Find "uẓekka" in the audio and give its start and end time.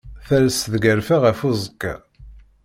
1.47-1.93